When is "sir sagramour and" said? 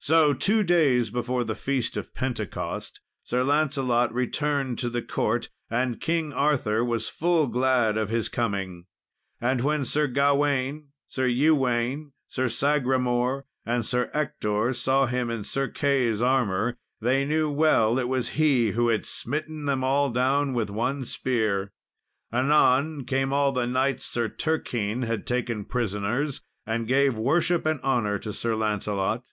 12.28-13.86